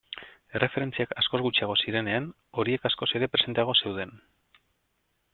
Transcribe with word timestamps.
Erreferentziak 0.59 1.11
askoz 1.21 1.41
gutxiago 1.47 1.75
zirenean, 1.83 2.29
horiek 2.63 2.87
askoz 2.89 3.09
ere 3.19 3.27
presenteago 3.35 3.75
zeuden. 3.83 4.15